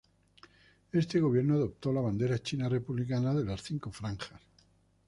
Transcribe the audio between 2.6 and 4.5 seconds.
republicana de las cinco franjas.